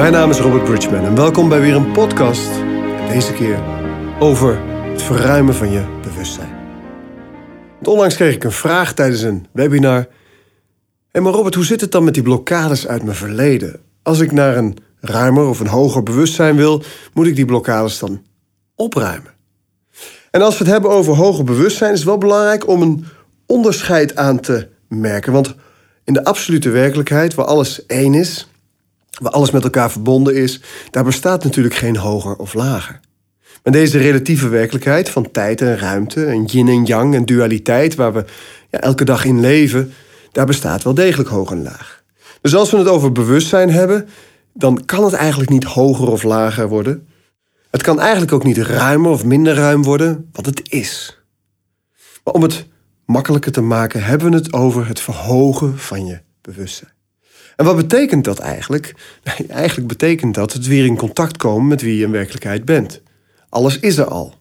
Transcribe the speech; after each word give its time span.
Mijn 0.00 0.12
naam 0.12 0.30
is 0.30 0.38
Robert 0.38 0.64
Bridgman 0.64 1.04
en 1.04 1.14
welkom 1.14 1.48
bij 1.48 1.60
weer 1.60 1.74
een 1.74 1.92
podcast. 1.92 2.50
Deze 3.08 3.32
keer 3.32 3.58
over 4.18 4.58
het 4.64 5.02
verruimen 5.02 5.54
van 5.54 5.70
je 5.70 5.98
bewustzijn. 6.02 6.56
Onlangs 7.82 8.14
kreeg 8.14 8.34
ik 8.34 8.44
een 8.44 8.52
vraag 8.52 8.92
tijdens 8.92 9.22
een 9.22 9.46
webinar. 9.52 10.08
Hé, 11.10 11.20
maar 11.20 11.32
Robert, 11.32 11.54
hoe 11.54 11.64
zit 11.64 11.80
het 11.80 11.92
dan 11.92 12.04
met 12.04 12.14
die 12.14 12.22
blokkades 12.22 12.86
uit 12.86 13.02
mijn 13.02 13.16
verleden? 13.16 13.80
Als 14.02 14.20
ik 14.20 14.32
naar 14.32 14.56
een 14.56 14.76
ruimer 15.00 15.46
of 15.46 15.60
een 15.60 15.66
hoger 15.66 16.02
bewustzijn 16.02 16.56
wil, 16.56 16.82
moet 17.14 17.26
ik 17.26 17.36
die 17.36 17.44
blokkades 17.44 17.98
dan 17.98 18.22
opruimen? 18.74 19.34
En 20.30 20.42
als 20.42 20.58
we 20.58 20.64
het 20.64 20.72
hebben 20.72 20.90
over 20.90 21.14
hoger 21.14 21.44
bewustzijn, 21.44 21.92
is 21.92 21.98
het 21.98 22.08
wel 22.08 22.18
belangrijk 22.18 22.68
om 22.68 22.82
een 22.82 23.04
onderscheid 23.46 24.16
aan 24.16 24.40
te 24.40 24.68
merken. 24.88 25.32
Want 25.32 25.54
in 26.04 26.12
de 26.12 26.24
absolute 26.24 26.70
werkelijkheid, 26.70 27.34
waar 27.34 27.46
alles 27.46 27.86
één 27.86 28.14
is, 28.14 28.49
waar 29.20 29.32
alles 29.32 29.50
met 29.50 29.64
elkaar 29.64 29.90
verbonden 29.90 30.36
is, 30.36 30.60
daar 30.90 31.04
bestaat 31.04 31.44
natuurlijk 31.44 31.74
geen 31.74 31.96
hoger 31.96 32.36
of 32.36 32.54
lager. 32.54 33.00
Maar 33.62 33.72
deze 33.72 33.98
relatieve 33.98 34.48
werkelijkheid 34.48 35.08
van 35.10 35.30
tijd 35.30 35.60
en 35.60 35.78
ruimte, 35.78 36.24
en 36.24 36.44
yin 36.44 36.68
en 36.68 36.84
yang 36.84 37.14
en 37.14 37.24
dualiteit, 37.24 37.94
waar 37.94 38.12
we 38.12 38.24
ja, 38.70 38.80
elke 38.80 39.04
dag 39.04 39.24
in 39.24 39.40
leven, 39.40 39.92
daar 40.32 40.46
bestaat 40.46 40.82
wel 40.82 40.94
degelijk 40.94 41.28
hoog 41.28 41.50
en 41.50 41.62
laag. 41.62 42.02
Dus 42.40 42.54
als 42.54 42.70
we 42.70 42.76
het 42.76 42.88
over 42.88 43.12
bewustzijn 43.12 43.70
hebben, 43.70 44.08
dan 44.52 44.84
kan 44.84 45.04
het 45.04 45.12
eigenlijk 45.12 45.50
niet 45.50 45.64
hoger 45.64 46.08
of 46.08 46.22
lager 46.22 46.68
worden. 46.68 47.08
Het 47.70 47.82
kan 47.82 48.00
eigenlijk 48.00 48.32
ook 48.32 48.44
niet 48.44 48.58
ruimer 48.58 49.10
of 49.10 49.24
minder 49.24 49.54
ruim 49.54 49.82
worden, 49.82 50.28
wat 50.32 50.46
het 50.46 50.62
is. 50.72 51.18
Maar 52.24 52.34
om 52.34 52.42
het 52.42 52.66
makkelijker 53.06 53.52
te 53.52 53.60
maken, 53.60 54.02
hebben 54.02 54.30
we 54.30 54.36
het 54.36 54.52
over 54.52 54.88
het 54.88 55.00
verhogen 55.00 55.78
van 55.78 56.06
je 56.06 56.20
bewustzijn. 56.40 56.92
En 57.60 57.66
wat 57.66 57.76
betekent 57.76 58.24
dat 58.24 58.38
eigenlijk? 58.38 58.94
Eigenlijk 59.48 59.88
betekent 59.88 60.34
dat 60.34 60.52
het 60.52 60.66
weer 60.66 60.84
in 60.84 60.96
contact 60.96 61.36
komen 61.36 61.66
met 61.66 61.82
wie 61.82 61.96
je 61.96 62.04
in 62.04 62.10
werkelijkheid 62.10 62.64
bent. 62.64 63.02
Alles 63.48 63.78
is 63.78 63.96
er 63.96 64.04
al. 64.04 64.34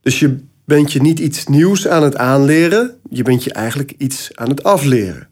Dus 0.00 0.18
je 0.18 0.38
bent 0.64 0.92
je 0.92 1.00
niet 1.00 1.18
iets 1.18 1.46
nieuws 1.46 1.88
aan 1.88 2.02
het 2.02 2.16
aanleren, 2.16 2.98
je 3.10 3.22
bent 3.22 3.44
je 3.44 3.52
eigenlijk 3.52 3.94
iets 3.98 4.36
aan 4.36 4.48
het 4.48 4.62
afleren. 4.62 5.28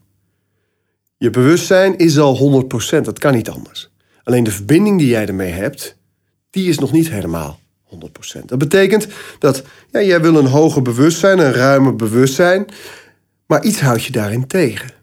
Je 1.17 1.31
bewustzijn 1.31 1.99
is 1.99 2.19
al 2.19 2.65
100%, 2.99 3.01
dat 3.01 3.19
kan 3.19 3.35
niet 3.35 3.51
anders. 3.51 3.91
Alleen 4.25 4.45
de 4.45 4.51
verbinding 4.51 4.99
die 4.99 5.09
jij 5.09 5.27
ermee 5.27 5.53
hebt, 5.53 5.97
die 6.51 6.69
is 6.69 6.79
nog 6.79 6.93
niet 6.93 7.11
helemaal 7.11 7.61
100%. 8.39 8.45
Dat 8.45 8.59
betekent 8.59 9.07
dat 9.39 9.63
ja, 9.91 10.03
jij 10.03 10.21
wil 10.21 10.37
een 10.37 10.47
hoger 10.47 10.83
bewustzijn, 10.83 11.39
een 11.39 11.53
ruimer 11.53 11.97
bewustzijn, 11.97 12.67
maar 13.47 13.65
iets 13.65 13.81
houdt 13.81 14.05
je 14.05 14.13
daarin 14.13 14.47
tegen. 14.47 15.00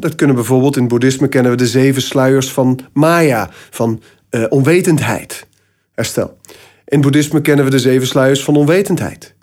Dat 0.00 0.14
kunnen 0.14 0.36
bijvoorbeeld 0.36 0.76
in 0.76 0.82
het 0.82 0.90
boeddhisme 0.90 1.28
kennen 1.28 1.50
we 1.50 1.56
de 1.56 1.66
zeven 1.66 2.02
sluiers 2.02 2.52
van 2.52 2.80
Maya, 2.92 3.50
van 3.70 4.02
uh, 4.30 4.44
onwetendheid. 4.48 5.46
Herstel. 5.92 6.38
In 6.46 6.56
het 6.84 7.00
boeddhisme 7.00 7.40
kennen 7.40 7.64
we 7.64 7.70
de 7.70 7.78
zeven 7.78 8.06
sluiers 8.06 8.44
van 8.44 8.56
onwetendheid. 8.56 9.34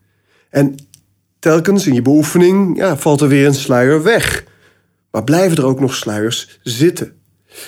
En 0.50 0.76
telkens 1.40 1.88
in 1.88 1.94
je 1.94 2.02
beoefening 2.02 2.78
ja, 2.78 2.98
valt 2.98 3.22
er 3.22 3.28
weer 3.28 3.46
een 3.46 3.54
sluier 3.54 4.04
weg. 4.04 4.44
Maar 5.12 5.24
blijven 5.24 5.58
er 5.58 5.66
ook 5.66 5.80
nog 5.80 5.96
sluiers 5.96 6.60
zitten. 6.64 7.14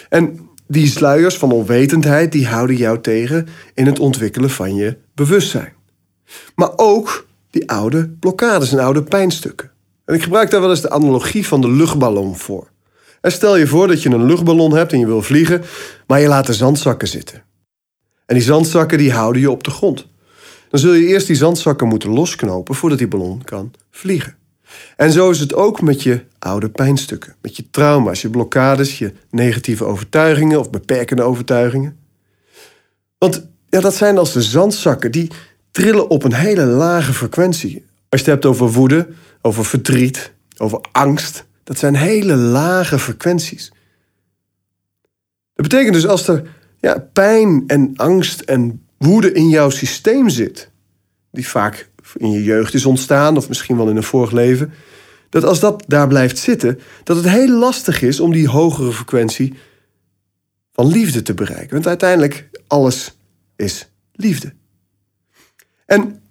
En 0.10 0.50
die 0.68 0.88
sluiers 0.88 1.38
van 1.38 1.52
onwetendheid 1.52 2.32
die 2.32 2.48
houden 2.48 2.76
jou 2.76 3.02
tegen 3.02 3.48
in 3.74 3.86
het 3.86 4.00
ontwikkelen 4.00 4.50
van 4.50 4.76
je 4.76 4.98
bewustzijn. 5.14 5.74
Maar 6.56 6.72
ook 6.76 7.28
die 7.50 7.70
oude 7.70 8.10
blokkades 8.10 8.72
en 8.72 8.80
oude 8.80 9.04
pijnstukken. 9.04 9.72
En 10.06 10.16
ik 10.16 10.24
gebruik 10.24 10.50
daar 10.50 10.62
wel 10.62 10.70
eens 10.70 10.82
de 10.82 10.90
analogie 10.90 11.48
van 11.48 11.62
de 11.62 11.72
luchtballon 11.72 12.38
voor. 12.38 12.68
Stel 13.22 13.56
je 13.56 13.68
voor 13.68 13.88
dat 13.88 14.04
je 14.04 14.10
een 14.10 14.26
luchtballon 14.26 14.76
hebt 14.76 14.92
en 14.92 15.00
je 15.00 15.06
wil 15.06 15.22
vliegen, 15.22 15.64
maar 16.08 16.20
je 16.20 16.28
laat 16.28 16.46
de 16.46 16.54
zandzakken 16.54 17.08
zitten. 17.08 17.44
En 18.26 18.36
die 18.36 18.44
zandzakken 18.44 18.98
die 18.98 19.12
houden 19.12 19.42
je 19.42 19.52
op 19.52 19.64
de 19.64 19.72
grond. 19.72 20.08
Dan 20.70 20.80
zul 20.80 20.94
je 20.94 21.08
eerst 21.08 21.28
die 21.28 21.36
zandzakken 21.36 21.88
moeten 21.88 22.10
losknopen 22.10 22.76
voordat 22.76 22.98
die 22.98 23.08
ballon 23.08 23.44
kan 23.44 23.74
vliegen. 23.92 24.36
En 24.96 25.12
zo 25.12 25.30
is 25.30 25.40
het 25.40 25.54
ook 25.54 25.82
met 25.82 26.04
je 26.04 26.24
oude 26.40 26.70
pijnstukken, 26.70 27.36
met 27.42 27.56
je 27.56 27.70
trauma's, 27.70 28.22
je 28.22 28.30
blokkades, 28.30 28.98
je 28.98 29.14
negatieve 29.30 29.86
overtuigingen 29.86 30.60
of 30.60 30.70
beperkende 30.70 31.24
overtuigingen. 31.24 31.98
Want 33.18 33.48
ja, 33.70 33.80
dat 33.80 33.96
zijn 33.96 34.18
als 34.18 34.34
de 34.34 34.42
zandzakken, 34.42 35.12
die 35.12 35.32
trillen 35.72 36.10
op 36.10 36.24
een 36.24 36.34
hele 36.34 36.66
lage 36.66 37.14
frequentie. 37.14 37.86
Als 38.10 38.22
je 38.22 38.32
het 38.32 38.44
hebt 38.44 38.46
over 38.46 38.72
woede, 38.72 39.08
over 39.42 39.66
verdriet, 39.66 40.32
over 40.58 40.80
angst, 40.92 41.46
dat 41.70 41.78
zijn 41.78 41.96
hele 41.96 42.36
lage 42.36 43.00
frequenties. 43.00 43.72
Dat 45.54 45.68
betekent 45.68 45.94
dus 45.94 46.08
als 46.08 46.28
er 46.28 46.56
ja, 46.80 47.00
pijn 47.14 47.64
en 47.68 47.94
angst 47.96 48.42
en 48.42 48.86
woede 48.98 49.32
in 49.32 49.50
jouw 49.50 49.70
systeem 49.70 50.30
zit, 50.30 50.72
die 51.32 51.48
vaak 51.48 51.90
in 52.16 52.32
je 52.32 52.44
jeugd 52.44 52.74
is 52.74 52.86
ontstaan 52.86 53.38
of 53.38 53.48
misschien 53.48 53.78
wel 53.78 53.90
in 53.90 53.96
een 53.96 54.04
vorig 54.04 54.32
leven, 54.32 54.74
dat 55.30 55.44
als 55.44 55.60
dat 55.60 55.84
daar 55.88 56.08
blijft 56.08 56.38
zitten, 56.38 56.80
dat 57.04 57.16
het 57.18 57.30
heel 57.30 57.58
lastig 57.58 58.02
is 58.02 58.20
om 58.20 58.32
die 58.32 58.48
hogere 58.48 58.92
frequentie 58.92 59.54
van 60.72 60.88
liefde 60.88 61.22
te 61.22 61.34
bereiken. 61.34 61.74
Want 61.74 61.88
uiteindelijk 61.88 62.50
alles 62.68 63.18
is 63.56 63.90
liefde. 64.14 64.54
En 65.86 66.22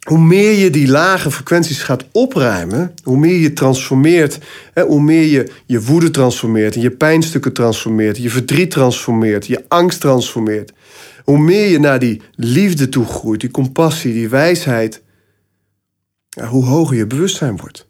hoe 0.00 0.18
meer 0.18 0.52
je 0.52 0.70
die 0.70 0.88
lage 0.88 1.30
frequenties 1.30 1.82
gaat 1.82 2.04
opruimen, 2.12 2.94
hoe 3.02 3.16
meer 3.16 3.38
je 3.38 3.52
transformeert, 3.52 4.38
hè, 4.72 4.82
hoe 4.82 5.02
meer 5.02 5.24
je 5.24 5.52
je 5.66 5.82
woede 5.82 6.10
transformeert, 6.10 6.74
en 6.74 6.80
je 6.80 6.90
pijnstukken 6.90 7.52
transformeert, 7.52 8.16
je 8.16 8.30
verdriet 8.30 8.70
transformeert, 8.70 9.46
je 9.46 9.64
angst 9.68 10.00
transformeert, 10.00 10.72
hoe 11.24 11.38
meer 11.38 11.68
je 11.68 11.78
naar 11.78 11.98
die 11.98 12.22
liefde 12.34 12.88
toe 12.88 13.04
groeit, 13.04 13.40
die 13.40 13.50
compassie, 13.50 14.12
die 14.12 14.28
wijsheid, 14.28 15.02
hoe 16.48 16.64
hoger 16.64 16.96
je 16.96 17.06
bewustzijn 17.06 17.56
wordt. 17.56 17.88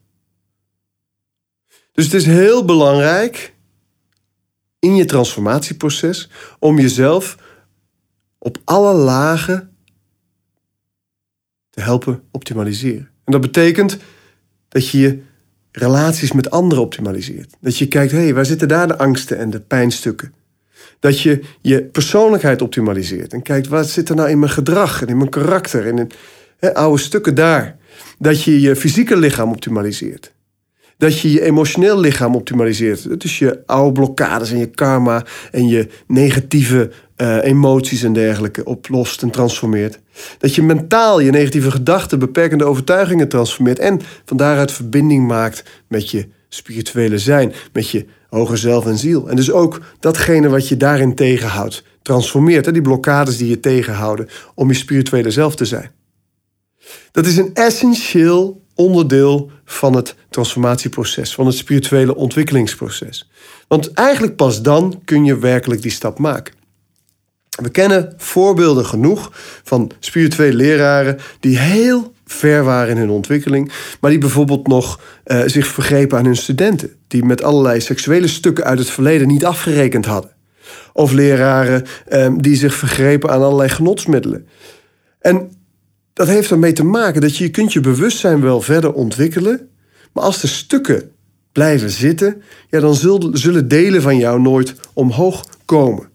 Dus 1.92 2.04
het 2.04 2.14
is 2.14 2.26
heel 2.26 2.64
belangrijk 2.64 3.54
in 4.78 4.96
je 4.96 5.04
transformatieproces 5.04 6.28
om 6.58 6.78
jezelf 6.78 7.36
op 8.38 8.58
alle 8.64 8.94
lagen 8.94 9.69
helpen 11.80 12.22
optimaliseren. 12.30 13.08
En 13.24 13.32
dat 13.32 13.40
betekent 13.40 13.96
dat 14.68 14.88
je 14.88 14.98
je 14.98 15.18
relaties 15.72 16.32
met 16.32 16.50
anderen 16.50 16.84
optimaliseert. 16.84 17.54
Dat 17.60 17.78
je 17.78 17.88
kijkt, 17.88 18.12
hé, 18.12 18.18
hey, 18.18 18.34
waar 18.34 18.46
zitten 18.46 18.68
daar 18.68 18.88
de 18.88 18.98
angsten 18.98 19.38
en 19.38 19.50
de 19.50 19.60
pijnstukken? 19.60 20.32
Dat 20.98 21.20
je 21.20 21.40
je 21.60 21.82
persoonlijkheid 21.82 22.62
optimaliseert 22.62 23.32
en 23.32 23.42
kijkt, 23.42 23.68
wat 23.68 23.88
zit 23.88 24.08
er 24.08 24.14
nou 24.14 24.28
in 24.28 24.38
mijn 24.38 24.50
gedrag 24.52 25.02
en 25.02 25.08
in 25.08 25.16
mijn 25.16 25.30
karakter 25.30 25.86
en 25.86 25.98
in 25.98 26.74
oude 26.74 27.02
stukken 27.02 27.34
daar. 27.34 27.76
Dat 28.18 28.42
je 28.42 28.60
je 28.60 28.76
fysieke 28.76 29.16
lichaam 29.16 29.50
optimaliseert. 29.50 30.32
Dat 31.00 31.20
je 31.20 31.32
je 31.32 31.42
emotioneel 31.42 32.00
lichaam 32.00 32.34
optimaliseert. 32.34 33.20
Dus 33.20 33.38
je 33.38 33.62
oude 33.66 33.92
blokkades 33.92 34.50
en 34.50 34.58
je 34.58 34.66
karma 34.66 35.24
en 35.50 35.68
je 35.68 35.88
negatieve 36.06 36.90
uh, 37.16 37.44
emoties 37.44 38.02
en 38.02 38.12
dergelijke 38.12 38.64
oplost 38.64 39.22
en 39.22 39.30
transformeert. 39.30 39.98
Dat 40.38 40.54
je 40.54 40.62
mentaal 40.62 41.20
je 41.20 41.30
negatieve 41.30 41.70
gedachten, 41.70 42.18
beperkende 42.18 42.64
overtuigingen 42.64 43.28
transformeert. 43.28 43.78
En 43.78 44.00
van 44.24 44.36
daaruit 44.36 44.72
verbinding 44.72 45.26
maakt 45.26 45.64
met 45.88 46.10
je 46.10 46.28
spirituele 46.48 47.18
zijn, 47.18 47.52
met 47.72 47.90
je 47.90 48.06
hoger 48.28 48.58
zelf 48.58 48.86
en 48.86 48.98
ziel. 48.98 49.28
En 49.28 49.36
dus 49.36 49.50
ook 49.50 49.80
datgene 50.00 50.48
wat 50.48 50.68
je 50.68 50.76
daarin 50.76 51.14
tegenhoudt, 51.14 51.84
transformeert. 52.02 52.66
Hè? 52.66 52.72
Die 52.72 52.82
blokkades 52.82 53.36
die 53.36 53.48
je 53.48 53.60
tegenhouden 53.60 54.28
om 54.54 54.68
je 54.68 54.74
spirituele 54.74 55.30
zelf 55.30 55.56
te 55.56 55.64
zijn. 55.64 55.90
Dat 57.12 57.26
is 57.26 57.36
een 57.36 57.50
essentieel 57.54 58.62
onderdeel 58.80 59.50
van 59.64 59.96
het 59.96 60.14
transformatieproces, 60.30 61.34
van 61.34 61.46
het 61.46 61.54
spirituele 61.54 62.16
ontwikkelingsproces. 62.16 63.30
Want 63.68 63.92
eigenlijk 63.92 64.36
pas 64.36 64.62
dan 64.62 65.00
kun 65.04 65.24
je 65.24 65.38
werkelijk 65.38 65.82
die 65.82 65.90
stap 65.90 66.18
maken. 66.18 66.54
We 67.62 67.70
kennen 67.70 68.14
voorbeelden 68.16 68.86
genoeg 68.86 69.30
van 69.64 69.90
spirituele 69.98 70.56
leraren 70.56 71.18
die 71.40 71.58
heel 71.58 72.12
ver 72.26 72.64
waren 72.64 72.90
in 72.90 72.96
hun 72.96 73.10
ontwikkeling, 73.10 73.72
maar 74.00 74.10
die 74.10 74.20
bijvoorbeeld 74.20 74.66
nog 74.66 75.00
uh, 75.26 75.42
zich 75.46 75.66
vergrepen 75.66 76.18
aan 76.18 76.24
hun 76.24 76.36
studenten, 76.36 76.90
die 77.08 77.24
met 77.24 77.42
allerlei 77.42 77.80
seksuele 77.80 78.28
stukken 78.28 78.64
uit 78.64 78.78
het 78.78 78.90
verleden 78.90 79.28
niet 79.28 79.44
afgerekend 79.44 80.04
hadden. 80.04 80.30
Of 80.92 81.12
leraren 81.12 81.84
uh, 82.08 82.28
die 82.36 82.56
zich 82.56 82.74
vergrepen 82.74 83.30
aan 83.30 83.42
allerlei 83.42 83.68
genotsmiddelen. 83.68 84.48
En 85.20 85.50
dat 86.20 86.28
heeft 86.28 86.50
ermee 86.50 86.72
te 86.72 86.84
maken 86.84 87.20
dat 87.20 87.36
je, 87.36 87.44
je 87.44 87.50
kunt 87.50 87.72
je 87.72 87.80
bewustzijn 87.80 88.40
wel 88.40 88.60
verder 88.60 88.92
ontwikkelen, 88.92 89.68
maar 90.12 90.24
als 90.24 90.40
de 90.40 90.46
stukken 90.46 91.10
blijven 91.52 91.90
zitten, 91.90 92.42
ja, 92.70 92.80
dan 92.80 92.94
zullen 93.32 93.68
delen 93.68 94.02
van 94.02 94.16
jou 94.16 94.40
nooit 94.40 94.74
omhoog 94.92 95.44
komen. 95.64 96.08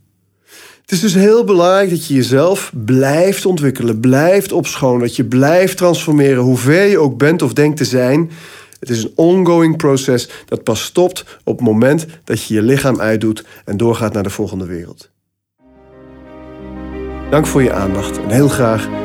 Het 0.81 0.91
is 0.91 0.99
dus 0.99 1.13
heel 1.13 1.43
belangrijk 1.43 1.89
dat 1.89 2.05
je 2.05 2.13
jezelf 2.13 2.71
blijft 2.85 3.45
ontwikkelen, 3.45 3.99
blijft 3.99 4.51
opschonen, 4.51 4.99
dat 4.99 5.15
je 5.15 5.25
blijft 5.25 5.77
transformeren, 5.77 6.43
hoe 6.43 6.57
ver 6.57 6.85
je 6.85 6.97
ook 6.97 7.17
bent 7.17 7.41
of 7.41 7.53
denkt 7.53 7.77
te 7.77 7.85
zijn. 7.85 8.31
Het 8.79 8.89
is 8.89 9.03
een 9.03 9.11
ongoing 9.15 9.77
proces 9.77 10.29
dat 10.45 10.63
pas 10.63 10.83
stopt 10.83 11.39
op 11.43 11.57
het 11.57 11.65
moment 11.65 12.05
dat 12.23 12.43
je 12.43 12.53
je 12.53 12.61
lichaam 12.61 12.99
uitdoet 13.01 13.45
en 13.65 13.77
doorgaat 13.77 14.13
naar 14.13 14.23
de 14.23 14.29
volgende 14.29 14.65
wereld. 14.65 15.09
Dank 17.29 17.47
voor 17.47 17.63
je 17.63 17.73
aandacht 17.73 18.17
en 18.17 18.29
heel 18.29 18.49
graag 18.49 19.04